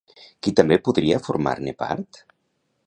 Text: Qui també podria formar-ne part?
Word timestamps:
Qui 0.45 0.53
també 0.59 0.79
podria 0.87 1.21
formar-ne 1.27 1.77
part? 1.85 2.23